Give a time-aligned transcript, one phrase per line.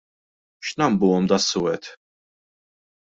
[0.67, 1.83] X'nambuhom das-suwed?